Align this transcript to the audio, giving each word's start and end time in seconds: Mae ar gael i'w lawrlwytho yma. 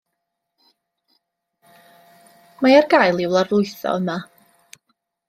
Mae 2.65 2.79
ar 2.79 2.87
gael 2.95 3.21
i'w 3.27 3.29
lawrlwytho 3.37 3.93
yma. 4.01 4.17